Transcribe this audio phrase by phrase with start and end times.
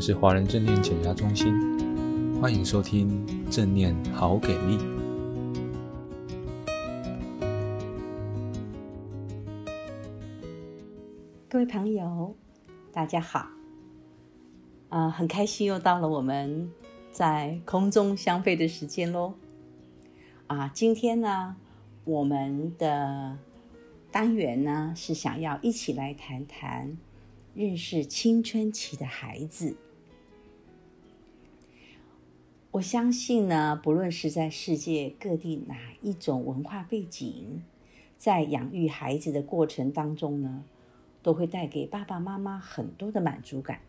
[0.00, 1.52] 们是华人正念减压中心，
[2.40, 4.78] 欢迎收听正念好给力。
[11.50, 12.34] 各位朋友，
[12.90, 13.46] 大家好，
[14.88, 16.72] 啊、很开心又到了我们
[17.12, 19.34] 在空中相会的时间喽。
[20.46, 21.56] 啊，今天呢，
[22.04, 23.36] 我们的
[24.10, 26.96] 单元呢是想要一起来谈谈。
[27.52, 29.76] 认识青春期的孩子，
[32.72, 37.64] 我相信呢，不论是在世界各地哪一种文化背景，
[38.16, 40.62] 在养育孩子的过程当中呢，
[41.20, 43.80] 都会带给爸爸妈妈很多的满足感，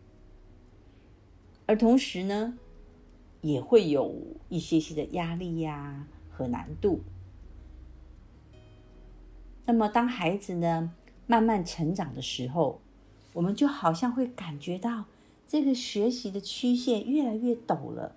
[1.66, 2.58] 而同时呢，
[3.40, 4.16] 也会有
[4.48, 7.02] 一些些的压力呀和难度。
[9.64, 10.92] 那么，当孩子呢
[11.28, 12.80] 慢慢成长的时候，
[13.32, 15.04] 我们就好像会感觉到
[15.46, 18.16] 这个学习的曲线越来越陡了，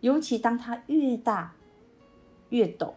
[0.00, 1.54] 尤其当他越大
[2.50, 2.92] 越陡，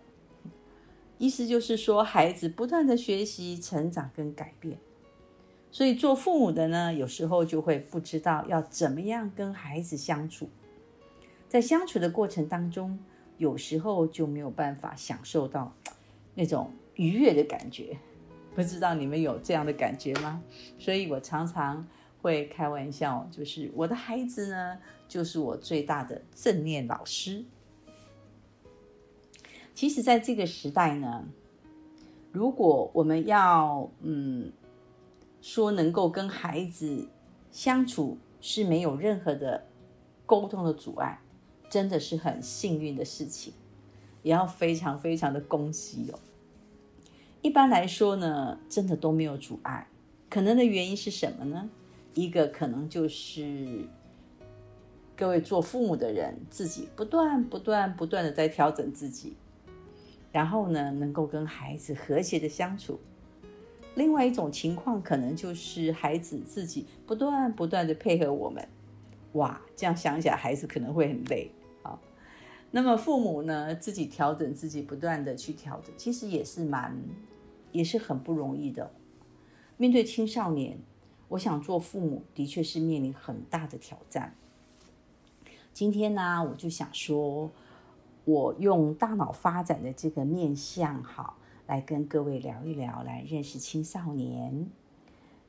[1.18, 4.78] 意思就是说孩子不断的学习、成长跟改变，
[5.72, 10.50] 所以做父母的呢，有时候就会不知道要怎么样跟孩子相处，
[11.50, 12.98] 在相处的过程当中，
[13.38, 15.74] 有时候就没有办法享受到
[16.36, 17.98] 那种愉悦的感觉。
[18.54, 20.44] 不知道你们有这样的感觉吗？
[20.78, 21.88] 所以我常常
[22.22, 24.78] 会开玩笑，就是我的孩子呢，
[25.12, 27.44] 就是我最大的正念老师。
[29.76, 31.26] 其实，在这个时代呢，
[32.32, 34.54] 如果我们要嗯
[35.42, 37.10] 说能够跟孩子
[37.52, 39.68] 相处是没有任何的
[40.26, 41.20] 沟通的阻碍，
[41.70, 43.52] 真的是很幸运的事情，
[44.24, 46.20] 也要非常非常的恭喜哦。
[47.42, 49.90] 一般来说呢，真的都没有阻碍。
[50.30, 51.70] 可能的原因是什么呢？
[52.14, 53.90] 一个可能就是
[55.22, 59.36] 各位做父母的人自己不断、不断、不断的在调整自己，
[60.32, 63.00] 然后呢，能够跟孩子和谐的相处。
[63.94, 68.68] 另外一种情况，可能就是孩子自己不断、不断的配合我们。
[69.34, 71.52] 哇，这样想起来，孩子可能会很累
[71.84, 72.00] 啊。
[72.72, 76.98] 那么父母呢，自己调整自己，不断的去调整，其实也是蛮。
[77.72, 78.90] 也是很不容易的。
[79.78, 80.80] 面对青少年，
[81.28, 84.34] 我想做父母的确是面临很大的挑战。
[85.74, 87.50] 今天呢，我就想说，
[88.26, 91.38] 我用大脑发展的这个面向，好，
[91.68, 94.70] 来跟各位聊一聊，来认识青少年。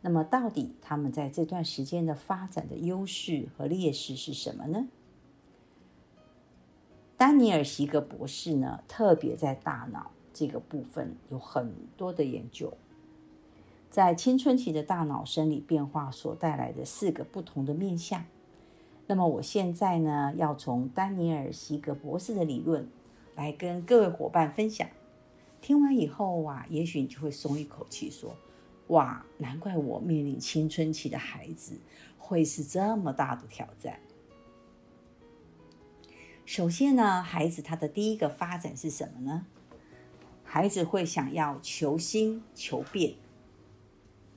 [0.00, 4.88] 那么，到底他们在这段时间的发展的优势和劣势是什么呢？
[7.16, 10.10] 丹尼尔·席格博士呢，特别在大脑。
[10.34, 12.72] 这个部分有很多的研究，
[13.90, 18.24] 在青春期的大脑生理变化所带来的四个不同的面向。
[19.12, 22.88] 那么我现在呢，要从丹尼尔·席格博士的理论
[23.36, 24.88] 来跟各位伙伴分享。
[25.60, 28.34] 听完以后啊，也许你就会松一口气，说
[28.88, 31.78] ：“哇，难怪我面临青春期的孩子
[32.16, 34.00] 会是这么大的挑战。”
[36.46, 39.44] 首先呢，孩子他的第一个发展是什么呢？
[40.42, 43.12] 孩子会想要求新求变，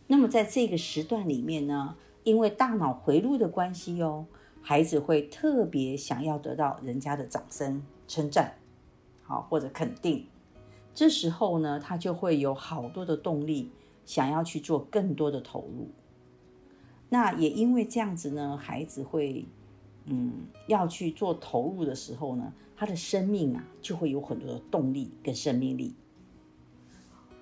[0.07, 4.25] 那么在这个时段里面呢，因为大脑回路的关系哦，
[4.67, 8.55] 孩子会特别想要得到人家的掌声、称赞，
[9.21, 10.25] 好或者肯定。
[10.91, 13.69] 这时候呢，他就会有好多的动力，
[14.05, 15.89] 想要去做更多的投入。
[17.09, 19.45] 那也因为这样子呢，孩子会
[20.05, 25.93] 嗯要去做投入的时候呢，他的生命啊就会有很多的动力跟生命力。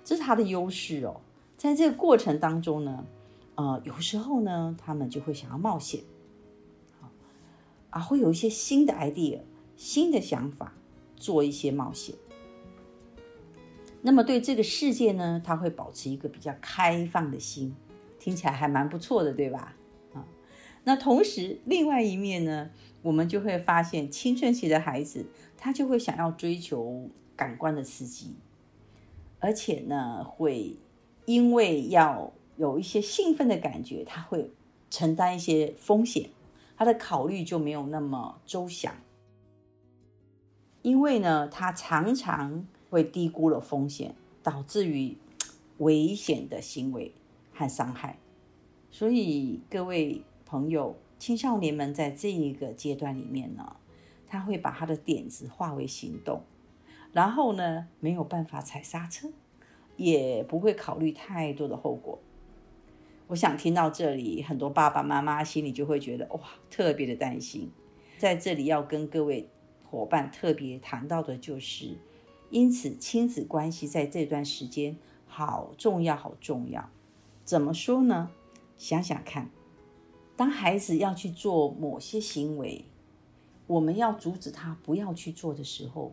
[0.04, 1.22] 这是他的优势哦，
[1.56, 3.06] 在这个过程当中呢，
[3.54, 6.02] 呃，有时候呢，他们就会想要冒险，
[7.94, 9.38] 啊，会有一些新的 idea、
[9.76, 10.74] 新的想法，
[11.14, 12.16] 做一些冒险。
[14.02, 17.72] 那么对这个世界呢，他会保持一个比较开放的心，
[18.18, 19.76] 听起来还蛮不错的，对吧？
[20.12, 20.26] 啊，
[20.82, 22.70] 那同时另外一面呢，
[23.02, 25.26] 我们就会发现青春期的孩子，
[25.56, 28.34] 他就会想要追求感官的刺激。
[29.38, 30.76] 而且呢，会
[31.26, 34.50] 因为要有一些兴奋的感觉，他会
[34.90, 36.30] 承担一些风险，
[36.76, 38.94] 他的考虑就没有那么周详。
[40.82, 45.16] 因为呢，他常常会低估了风险，导致于
[45.78, 47.12] 危险的行为
[47.52, 48.18] 和伤害。
[48.90, 53.76] 所以各位朋友，青少年们在这一个阶段里面呢，
[54.26, 56.42] 他会把他的点子化为行动。
[57.12, 59.30] 然后呢，没有办法踩刹车，
[59.96, 62.18] 也不会考虑太多的后果。
[63.26, 66.40] 我想听到这里，很多爸爸妈妈心里就会觉得哇，
[66.70, 67.70] 特别的担心。
[68.18, 69.48] 在这里要跟各位
[69.82, 71.96] 伙伴特别谈到的就是，
[72.50, 76.90] 因此亲子关系在这段时间好重要，好重要。
[77.44, 78.30] 怎么说呢？
[78.76, 79.50] 想想看，
[80.36, 82.84] 当孩子要去做某些行为，
[83.66, 86.12] 我们要阻止他不要去做的时候，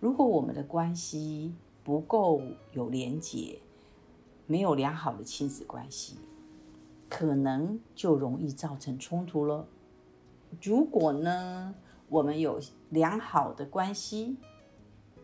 [0.00, 1.54] 如果我们的关系
[1.84, 2.42] 不够
[2.72, 3.60] 有连结，
[4.46, 6.16] 没有良好的亲子关系，
[7.10, 9.66] 可能就容易造成冲突了。
[10.62, 11.74] 如果呢，
[12.08, 12.58] 我们有
[12.88, 14.36] 良好的关系，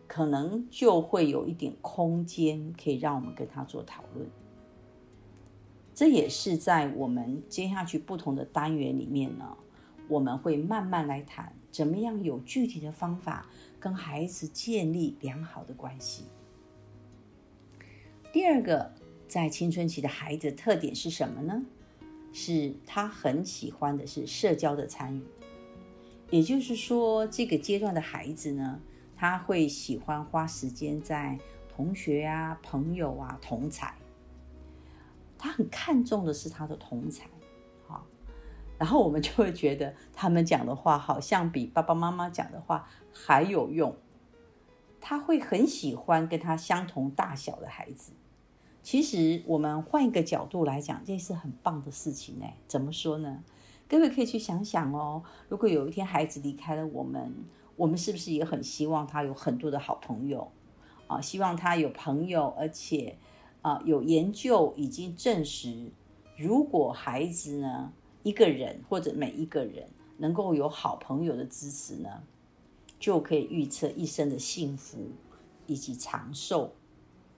[0.05, 4.29] 可能就会有一点空间可以让我们跟他做讨论。
[5.95, 9.57] 这也是在我们接下去不同的单元里面呢，
[10.07, 13.47] 我们会慢慢来谈，怎么样有具体的方法
[13.79, 16.25] 跟孩子建立良好的关系。
[18.31, 18.91] 第二个，
[19.27, 21.65] 在青春期的孩子特点是什么呢？
[22.33, 25.23] 是他很喜欢的是社交的参与，
[26.29, 28.79] 也就是说，这个阶段的孩子呢，
[29.15, 33.95] 他会喜欢花时间在同学啊、朋友啊、同才。
[35.37, 37.27] 他很看重的是他的同才，
[37.87, 38.05] 好，
[38.77, 43.95] 然后我们就会觉得他们讲的话好像比爸爸妈妈讲的话还有用。
[44.99, 48.13] 他会很喜欢跟他相同大小的孩子。
[48.87, 52.55] 其实我们换一个角度来讲，这是很棒的事情哎。
[52.69, 53.43] 怎么说呢？
[53.85, 55.21] 各位可以去想想哦。
[55.49, 57.33] 如果有一天孩子离开了我们，
[57.75, 60.49] 我们是不是也很希望他有很多的好朋友
[61.07, 61.19] 啊？
[61.19, 63.17] 希望他有朋友，而且。
[63.61, 65.91] 啊，有研究已经证实，
[66.37, 67.91] 如果孩子呢，
[68.23, 72.23] 一个人或者每一个人能够有好朋友的支持呢，
[72.97, 75.09] 就可以预测一生的幸福
[75.65, 76.71] 以及长寿。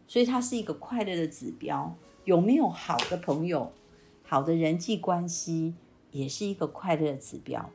[0.09, 1.95] 所以它是一个快乐的指标。
[2.25, 3.71] 有没有好的朋友、
[4.23, 5.73] 好的人际关系，
[6.11, 7.69] 也是一个快乐的指标。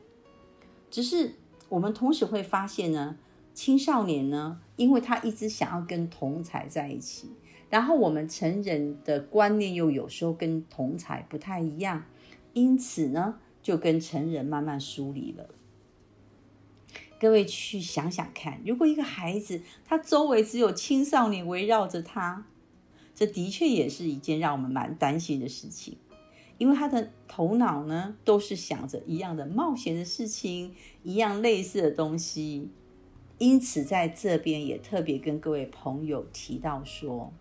[0.90, 1.34] 只是
[1.68, 3.16] 我们同时会发现呢，
[3.52, 7.30] 青少年呢，因为他一直想要跟同才在一起。
[7.70, 12.04] 然后我们成人的观念又有时候跟同才不太一样，
[12.52, 15.48] 因此呢，就跟成人慢慢疏离了。
[17.20, 22.46] 各位去想想看，如果一个孩子他周围只有青少年围绕着他，
[23.14, 25.96] 这的确也是一件让我们蛮担心的事情，
[26.58, 32.70] 因为他的头脑呢都是想着一样的冒险的事情，一样类似的东西。
[33.38, 37.32] 因此在这边也特别跟各位朋友提到说。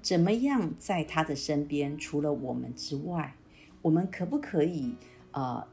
[0.00, 1.96] 怎么样在他的身边？
[1.96, 3.36] 除了我们之外，
[3.80, 4.92] 我们可不可以
[5.30, 5.66] 呃，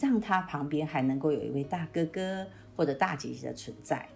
[0.00, 2.46] 让他旁边还能够有一位大哥哥
[2.76, 4.08] 或者大姐姐的存在？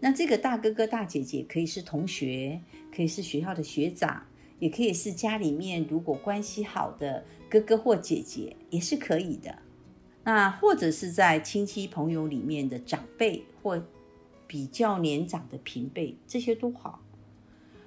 [0.00, 2.60] 那这个大哥哥大姐姐可以是同学，
[2.94, 4.26] 可以是学校的学长，
[4.58, 9.56] 也可以是家里面如果关系好的哥哥或姐姐，也是可以的。
[10.24, 13.82] 那或者是在亲戚朋友里面的长辈或
[14.46, 17.00] 比较年长的平辈，这些都好。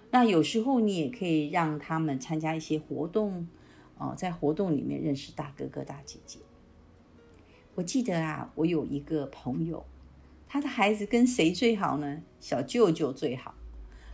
[0.10, 3.48] 那有时候你也可以让他们参加一些活动，
[3.98, 6.40] 哦，在活动里面认识大哥哥大姐姐。
[7.78, 9.86] 我记得啊，我有一个朋友，
[10.48, 12.24] 他的孩子跟谁最好呢？
[12.40, 13.54] 小舅舅最好，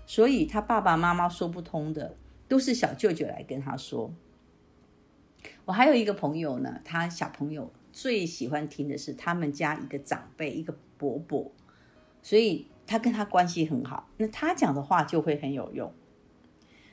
[0.05, 2.17] 所以他爸爸妈妈说不通的，
[2.49, 4.13] 都是小舅舅来跟他说。
[5.63, 11.51] 我还有一个朋友呢，他小朋友最喜欢听的是他们家一个长辈，一个伯伯，
[12.21, 12.67] 所以。
[12.85, 15.93] 他跟他关系很好，那他讲的话就会很有用。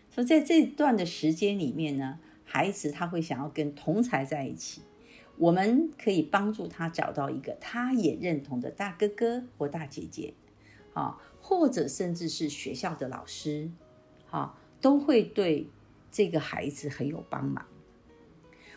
[0.09, 4.83] 所以在这段的时间里面呢，孩子他会想要跟同才在一起，
[5.41, 10.35] 我们可以帮助他找到一个他也认同的大哥哥或大姐姐，
[10.93, 13.71] 啊，或者甚至是学校的老师，
[14.31, 15.67] 啊，都会对
[16.11, 17.67] 这个孩子很有帮忙。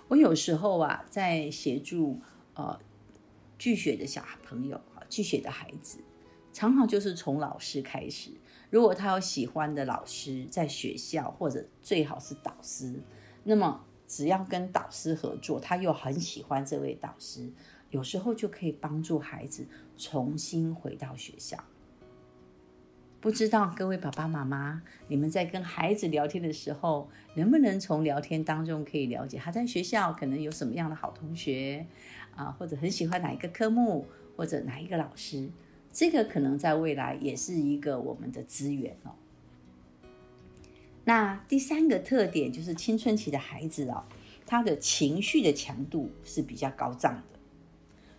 [0.08, 2.22] 我有时候啊，在协助
[2.54, 2.80] 呃
[3.58, 6.00] 拒学的小朋友啊，拒学的孩子。
[6.54, 8.30] 常常就是从老师开始，
[8.70, 12.94] 如果他有喜欢的老师在学校，或者最好是导师，
[13.44, 17.50] 那么只要跟导师合作，他又很喜欢这位导师，
[17.90, 19.66] 有时候就可以帮助孩子
[19.98, 21.58] 重新回到学校。
[23.20, 31.86] 不知道各位爸爸妈妈，你们在跟孩子聊天的时候，能不能从聊天当中可以了解他在学校可能有什么样的好同学
[32.36, 34.06] 啊，或者很喜欢哪一个科目，
[34.36, 35.50] 或者哪一个老师？
[35.92, 39.12] 这个可能在未来也是一个我们的资源哦。
[41.06, 44.04] 那第三个特点就是青春期的孩子哦，
[44.46, 47.40] 他的情绪的强度是比较高涨的，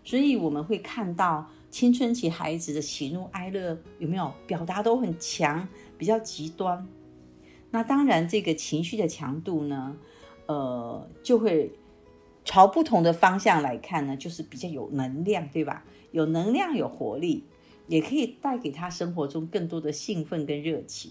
[0.03, 6.87] 所以我们会看到青春期孩子的喜怒哀乐有没有表达都很强，比较极端。
[7.71, 9.97] 那当然，这个情绪的强度呢，
[10.47, 11.73] 呃，就会
[12.45, 15.85] 朝不同的方向来看呢，就是比较有能量，对吧？
[16.13, 17.45] 有能量，有活力，
[17.89, 21.11] 也可以带给他生活中更多的兴奋跟热情。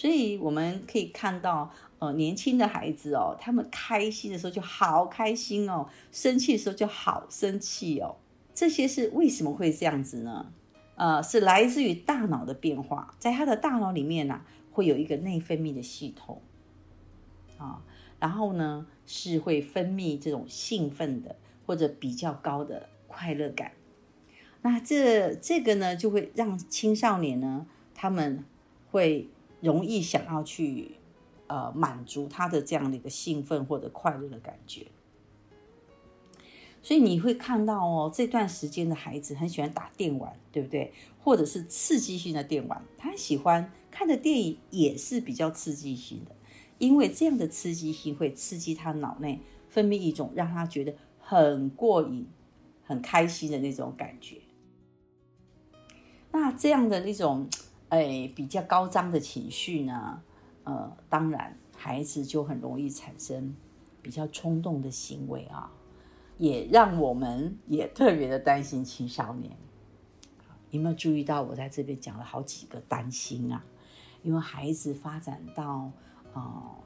[0.00, 8.16] 所以我们可以看到，呃，年轻的孩子哦，他们开心的时候就好开心哦，生气的时候就好生气哦。
[8.54, 10.54] 这些是为什么会这样子呢？
[10.94, 14.40] 呃，是来自于大脑的变化，在他的大脑里面呢、
[14.72, 16.40] 会有一个内分泌的系统
[17.58, 17.82] 啊，
[18.18, 23.72] 然后呢是会分泌这种兴奋的或者比较高的快乐感。
[24.62, 28.42] 那这这个呢，就会让青少年呢，他们
[28.90, 29.28] 会
[29.60, 30.96] 容易想要去
[31.46, 34.86] 呃满足他的这样的一个兴奋或者快乐的感觉。
[36.82, 40.94] 所以你会看到哦，这段时间的孩子很喜欢打电玩，对不对？
[41.18, 46.34] 或者是刺激性的电玩，他喜欢看的电影也是比较刺激性的，
[46.78, 52.26] 因为这样的刺激性会刺激他脑内分泌一种让他觉得很过瘾、
[52.82, 54.38] 很开心的那种感觉。
[56.32, 57.46] 那这样的那种
[57.90, 60.22] 哎比较高涨的情绪呢，
[60.64, 63.54] 呃，当然孩子就很容易产生
[64.02, 65.70] 比较冲动的行为啊。
[66.38, 69.54] 也让我们也特别的担心青少年。
[70.70, 73.62] 有没有注意到我在这边讲了好几个担心啊？
[74.22, 75.92] 因为孩子发展到
[76.32, 76.76] 呃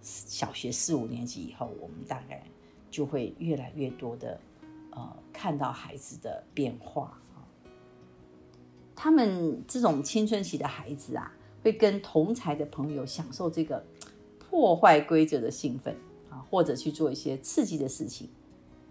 [0.00, 2.42] 小学四五年级以后，我们大概
[2.90, 4.40] 就会越来越多的
[4.92, 7.20] 呃看到孩子的变化。
[9.02, 13.82] 他们这种青春期的孩子啊，会跟同才的朋友享受这个
[14.38, 15.96] 破坏规则的兴奋
[16.28, 18.28] 啊，或者去做一些刺激的事情。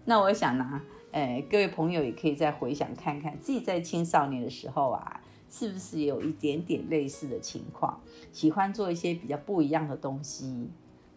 [0.04, 8.00] 那我想呢，诶，各位朋友也可以再回想看看自己在青少年的时候啊，是不是也有一点点类似的情况，
[8.32, 10.68] 喜欢做一些比较不一样的东西。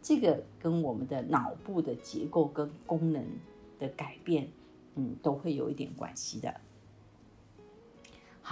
[0.04, 3.26] 这个跟我们的脑部的结构跟功能
[3.80, 4.48] 的改变，
[4.94, 6.54] 嗯，都会有一点关系的。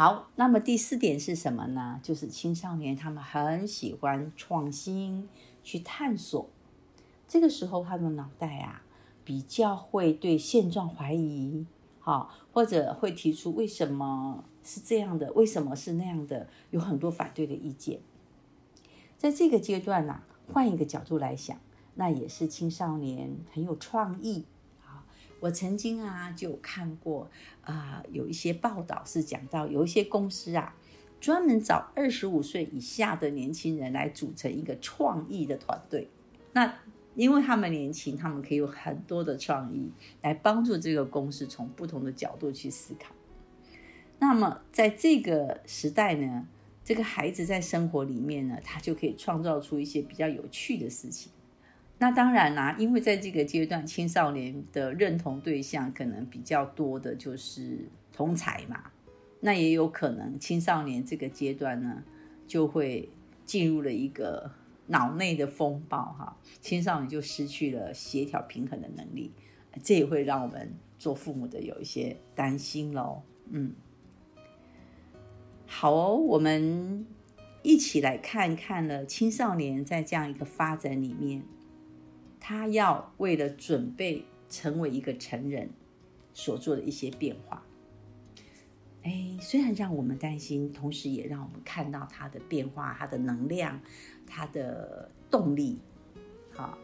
[0.01, 1.99] 好，那么第四点是什么呢？
[2.01, 5.29] 就是青少年他们很喜欢创新，
[5.63, 6.49] 去探索。
[7.27, 8.81] 这个时候他们脑袋啊。
[9.23, 11.67] 比较会对现状怀疑，
[11.99, 17.99] 好，或者会提出为什么是这样的，为什么是那样的，有很多反对的意见。
[19.19, 21.55] 在这个阶段呢，换一个角度来想，
[21.93, 24.45] 那也是青少年很有创意。
[25.41, 27.29] 我曾经啊就看过
[27.63, 30.73] 啊，有一些报道是讲到有一些公司啊，
[31.19, 36.07] 专门找二十五岁以下的年轻人来组成一个创意的团队，
[36.53, 36.73] 那。
[37.13, 43.13] 因为他们年轻，他们可以有很多的创意来帮助这个公司从不同的角度去思考。
[44.17, 46.47] 那么，在这个时代呢，
[46.85, 51.33] 这个孩子在生活里面呢，他就可以创造出一些比较有趣的事情。
[52.01, 58.85] 那当然啦，因为在这个阶段，青少年的认同对象可能比较多的就是同侪嘛。
[59.39, 62.03] 那也有可能青少年这个阶段呢，
[62.47, 63.07] 就会
[63.45, 64.51] 进入了一个。
[64.87, 69.31] 脑内的风暴，哈，青少年就失去了协调平衡的能力，
[69.81, 73.21] 这也会让我们做父母的有一些担心喽。
[73.51, 73.71] 嗯，
[75.65, 77.05] 好哦，我们
[77.63, 81.41] 一起来看看了青少年在这样一个发展里面，
[82.51, 85.69] 他要为了准备成为一个成人
[86.33, 87.63] 所做的一些变化。
[89.03, 93.79] 哎，虽然让我们担心，同时也让我们看到他的变化，他的能量。
[94.27, 95.77] 他的动力，
[96.53, 96.77] 好，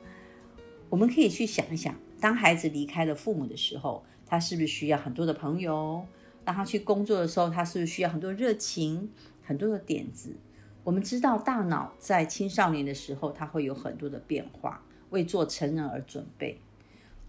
[0.90, 6.06] 我们可以去想一想，当孩子离开了父母的时候，他是不是需要很多的朋友？
[6.44, 9.10] 当他去工作的时候，他是不是需要很多热情、
[9.42, 10.36] 很多的点子？
[10.84, 16.60] 我们知道，大脑在青少年的时候，他会有很多的变化，为做成人而准备。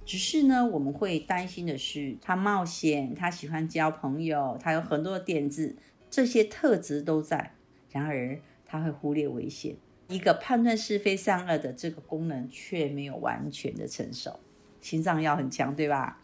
[0.04, 5.76] 只是呢，我们会担心的是，他冒险，他喜欢交朋友，他有很多的点子，
[6.08, 7.54] 这些特质都在，
[7.90, 9.76] 然而他会忽略危险。
[10.08, 14.40] 一个判断是非善恶的这个功能却没有完全的成熟，
[14.80, 16.22] 心脏要很强，对吧？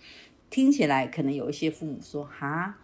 [0.49, 2.79] 听起来可能有一些父母说：“哈，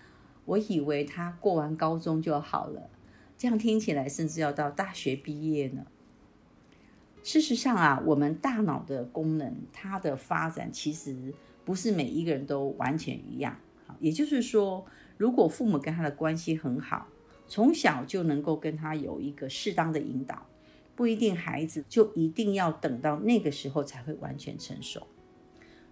[0.44, 2.90] 我以为他过完高中就好了。”
[3.38, 5.86] 这样听起来甚至要到大学毕业呢。
[7.22, 11.32] 事实上啊，我们大脑的功能，它的发展其实
[11.64, 13.56] 不是每一个人都完全一样。
[13.98, 14.86] 也就是说，
[15.16, 17.08] 如果父母跟他的关系很好，
[17.46, 20.46] 从小就能够跟他有一个适当的引导。
[20.96, 25.06] 不一定孩子就一定要等到那个时候才会完全成熟，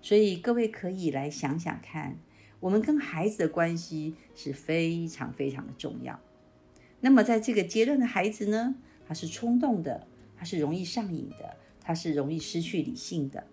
[0.02, 2.18] 所以各位可以来想想看，
[2.60, 6.20] 我们跟孩子的关系是非常非常的重要。
[7.00, 8.74] 那么在这个阶段的孩子呢，
[9.06, 10.06] 他是冲动的，
[10.38, 13.44] 他是容易上瘾的，他是容易失去理性的。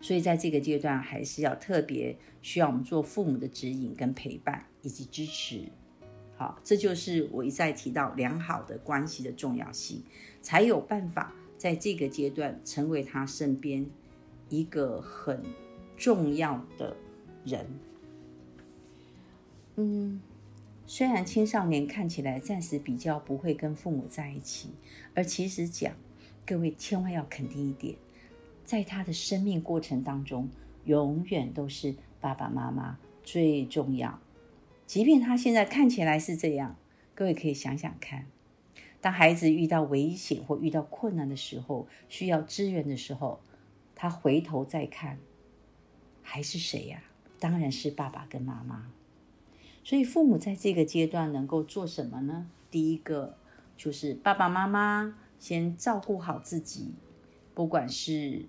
[0.00, 5.64] 所以在这个阶段，还是要特别需要我们做父母的指引、跟陪伴以及支持。
[6.36, 10.02] 好，这就是我一再提到良好的关系的重要性，
[10.42, 13.86] 才有办法在这个阶段成为他身边
[14.50, 15.42] 一个很
[15.96, 16.96] 重要的
[17.44, 17.66] 人。
[19.76, 20.20] 嗯，
[20.86, 24.70] 虽然青少年看起来暂时比较不会跟父母在一起，
[25.14, 25.94] 而其实讲，
[26.44, 27.96] 各位千万要肯定一点。
[28.64, 30.48] 在他的生命过程当中，
[30.84, 34.20] 永远都是爸爸妈妈最重要。
[34.86, 36.76] 即便他现在看起来是这样，
[37.14, 38.26] 各位可以想想看，
[39.00, 43.40] 当孩子遇到危险或遇到困难的时候，需要支援的时候，
[43.94, 45.18] 他回头再看，
[46.22, 47.02] 还是谁呀？
[47.38, 48.90] 当然是爸爸跟妈妈。
[49.84, 52.50] 所以父母在这个阶段能够做什么呢？
[52.70, 53.36] 第一个
[53.76, 56.94] 就是爸爸妈妈先照顾好自己，
[57.54, 58.46] 不管是。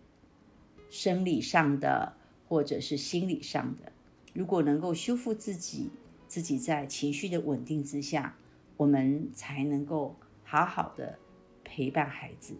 [0.88, 2.14] 生理上的，
[2.48, 3.92] 或者是心理上的，
[4.34, 5.90] 如果能够修复自己，
[6.26, 8.38] 自己在情绪的稳定之下，
[8.78, 11.18] 我们才能够好好的
[11.66, 12.56] 陪伴孩子。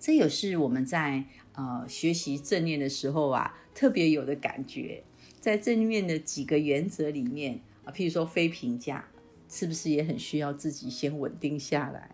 [0.00, 5.04] 这也是我们在呃学习正念的时候啊，特别有的感觉。
[5.46, 9.08] 在正念的几个原则里面啊，譬如说非评价，
[9.48, 12.10] 是不是也很需要自己先稳定下来，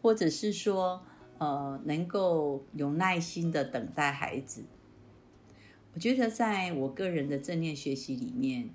[0.00, 1.00] 或者是说。
[1.38, 4.62] 呃，能够有耐心的等待孩子，
[5.92, 8.70] 我觉得在我个人的正念学习里面，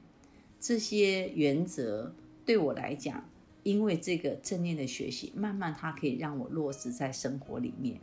[0.59, 2.13] 这些原则
[2.45, 3.23] 对我来讲，
[3.63, 8.01] 因为这个正念的学习，慢慢它可以让我落实在生活里面，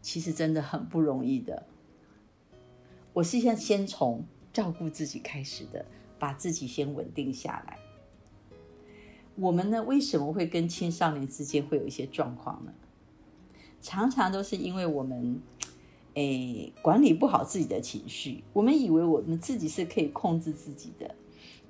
[0.00, 1.66] 其实真的很不容易的。
[3.14, 4.24] 我是先先从
[4.58, 5.86] 照顾自己开始的，
[6.18, 7.78] 把自己先稳定下来。
[9.36, 12.72] 我们呢，为什么会跟青少年之间会有一些状况呢？
[13.80, 15.40] 常常都是因为我们，
[16.14, 18.42] 诶，管理不好自己的情绪。
[18.52, 21.14] 我们以为我们自己是可以控制自己的，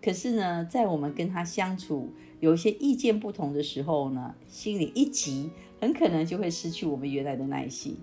[0.01, 2.09] 可是呢，在我们跟他相处
[2.41, 7.99] 有一些意见不同的时候呢，心里一急，很可能就会失去我们原来的耐心。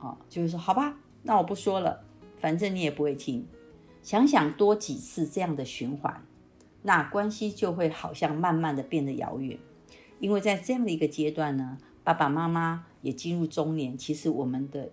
[0.00, 2.04] 哦，就是说，好吧，那我不说了，
[2.36, 3.46] 反正你也不会听。
[4.08, 6.24] 想想多几次这样的循环，
[6.80, 9.58] 那关系就会好像慢慢的变得遥远，
[10.18, 11.76] 因为在这样的一个阶段呢。
[12.02, 14.90] 爸爸妈妈也进入中年，其实我们的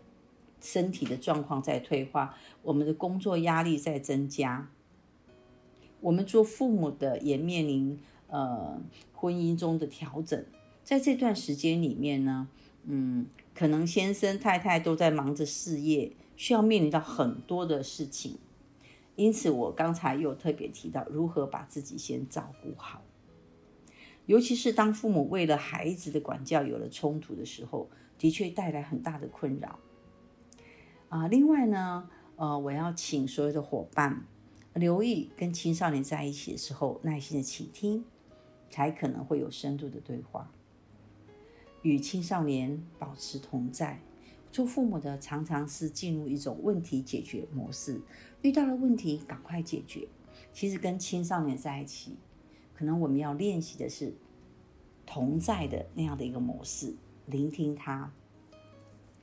[0.60, 4.69] 身体的状况在退化，我们的工作压力在增加，
[6.01, 7.97] 我们做父母的也面临
[8.28, 8.78] 呃
[9.13, 10.45] 婚姻中的调整，
[10.84, 12.49] 在这段时间里面呢，
[12.84, 18.38] 嗯，可能先生太太都在忙着事业，需要面临到很多的事情，
[19.15, 23.01] 因此我刚才又特别提到如何把自己先照顾好。
[24.25, 29.80] 尤其是当父母为了孩子的管教有了冲突的时候，的确带来很大的困扰。
[31.10, 34.25] 啊，另外呢，呃，我要请所有的伙伴
[34.73, 38.04] 留意跟青少年在一起的时候，耐心的倾听，
[38.69, 40.51] 才可能会有深度的对话。
[41.84, 44.01] 与青少年保持同在，
[44.51, 48.01] 做父母的常常是进入一种问题解决模式，
[48.45, 50.08] 遇到了问题赶快解决。
[50.53, 52.15] 其实跟青少年在一起。
[52.75, 54.13] 可能我们要练习的是
[55.05, 56.93] 同在的那样的一个模式，
[57.25, 58.12] 聆听他，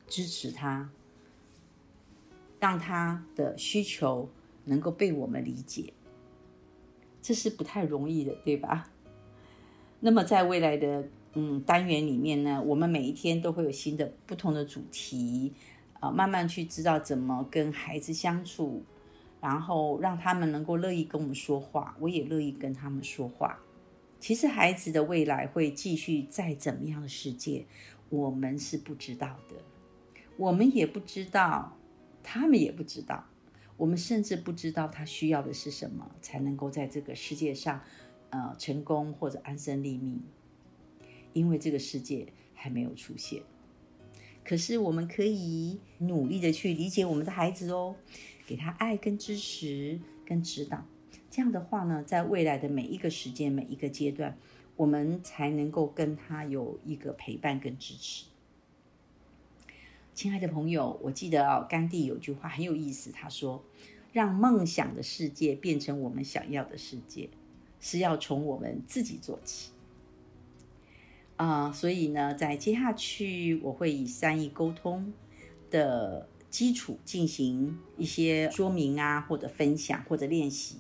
[0.09, 0.91] 支持他，
[2.59, 4.29] 让他的需求
[4.65, 5.93] 能够被我们理解，
[7.21, 8.91] 这是不太容易的，对吧？
[10.01, 15.53] 那么在未来的嗯单元里面呢，我们每一天都会有新的不同的主题
[16.01, 18.83] 啊，慢慢去知道怎么跟孩子相处。
[19.43, 23.59] 然后让他们能够乐意跟我们说话，我也乐意跟他们说话。
[24.21, 27.67] 其实孩子的未来会继续在怎么样的世界，
[28.09, 29.57] 我们是不知道的，
[30.37, 31.77] 我们也不知道，
[32.23, 33.27] 他们也不知道，
[33.77, 37.81] 我们甚至不知道他需要的是什么，才能够在这个世界上，
[38.31, 40.23] 呃，成功或者安身立命。
[41.33, 43.43] 因为这个世界还没有出现，
[44.45, 47.97] 可是我们可以努力的去理解我们的孩子哦。
[48.53, 50.85] 给他爱跟支持跟指导，
[51.31, 54.37] 这样的话呢，在未来的每一个时间每一个阶段，
[54.77, 58.27] 我们才能够跟他有一个陪伴跟支持。
[60.13, 63.65] 亲爱的朋友，我记得哦，甘地有句话很有意思，他说
[64.13, 67.31] ：“让梦想的世界变成我们想要的世界，
[67.81, 69.71] 是要从我们自己做起。”
[71.41, 75.11] 啊，所以呢，在接下去我会以善意沟通
[75.71, 76.29] 的。
[76.53, 80.77] 基础进行一些说明啊，或者分享，或者练习。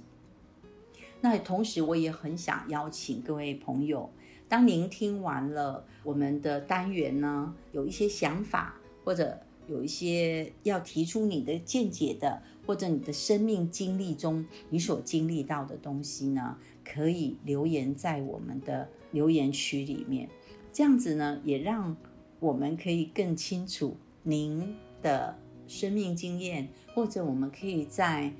[1.22, 4.10] 那同时，我也很想邀请各位朋友，
[4.48, 20.28] 当您听完了我们的单元呢，有一些想法，或者有一些要提出你的见解的，或者你的生命经历中你所经历到的东西呢，可以留言在我们的留言区里面。
[20.70, 21.96] 这样子呢，也让
[22.40, 28.32] 我们可以更清楚您的生命经验，或者我们可以在。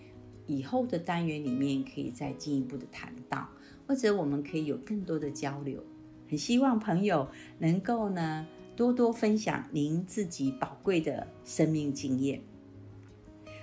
[0.48, 3.48] 以后的单元里面可以再进一步的谈到，
[3.86, 5.82] 或者我们可以有更多的交流。
[6.28, 12.42] 很希望朋友能够呢多多分享您自己宝贵的生命经验。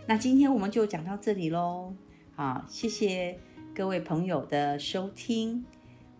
[0.08, 1.94] 那今天我们就讲到这里喽，
[2.34, 3.38] 好，谢谢
[3.76, 5.64] 各位朋友的收听，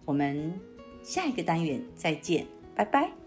[0.04, 0.60] 我们
[1.02, 3.19] 下一个单元再见，拜拜。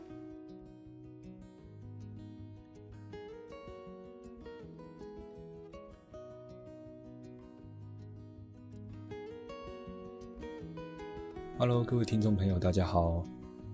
[11.58, 13.22] Hello，各位听众朋友，大家好，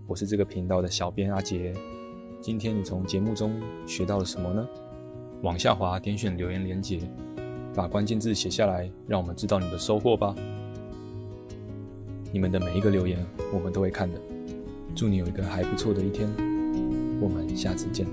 [0.06, 1.72] 我是这个频道的小编阿杰。
[2.40, 4.68] 今天你从节目中学到了什么呢？
[5.42, 7.00] 往下滑，点选留言连结，
[7.74, 10.34] 把关键字写下来，让我们知道你的收获吧。
[12.32, 14.20] 你们的每一个留言，我们都会看的。
[14.94, 16.28] 祝你有一个还不错的一天，
[17.20, 18.06] 我们下次见。